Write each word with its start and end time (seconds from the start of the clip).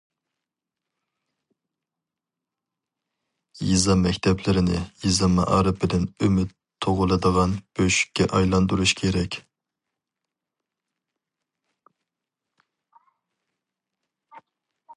يېزا 3.71 3.95
مەكتەپلىرىنى 4.05 4.79
يېزا 5.03 5.29
مائارىپىدىن 5.33 6.07
ئۈمىد 6.27 6.55
تۇغۇلىدىغان 6.85 7.53
بۆشۈككە 7.81 8.27
ئايلاندۇرۇش 8.29 8.95
كېرەك. 9.03 9.37